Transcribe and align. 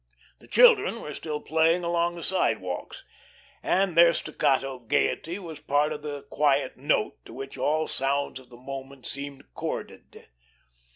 The 0.39 0.47
children 0.47 0.99
were 1.03 1.13
still 1.13 1.39
playing 1.39 1.83
along 1.83 2.15
the 2.15 2.23
sidewalks, 2.23 3.05
and 3.61 3.95
their 3.95 4.13
staccato 4.13 4.79
gaiety 4.79 5.37
was 5.37 5.59
part 5.59 5.93
of 5.93 6.01
the 6.01 6.23
quiet 6.23 6.75
note 6.75 7.23
to 7.25 7.33
which 7.35 7.55
all 7.55 7.85
sounds 7.87 8.39
of 8.39 8.49
the 8.49 8.57
moment 8.57 9.05
seemed 9.05 9.43
chorded. 9.53 10.25